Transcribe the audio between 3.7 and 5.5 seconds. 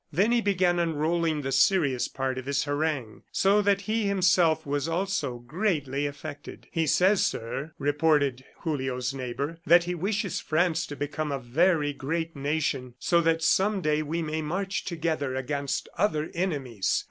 he himself, was also